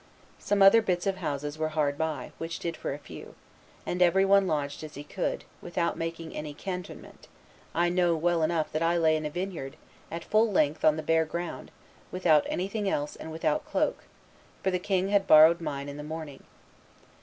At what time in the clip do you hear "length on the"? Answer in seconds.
10.51-11.03